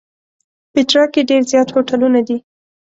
پېټرا 0.73 1.03
کې 1.13 1.21
ډېر 1.29 1.41
زیات 1.51 1.67
هوټلونه 1.75 2.19
دي. 2.27 2.37